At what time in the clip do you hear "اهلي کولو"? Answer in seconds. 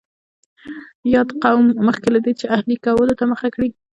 2.55-3.17